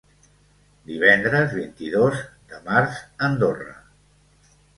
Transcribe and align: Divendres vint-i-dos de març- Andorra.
Divendres 0.91 1.53
vint-i-dos 1.57 2.23
de 2.55 2.63
març- 2.71 2.99
Andorra. 3.29 3.79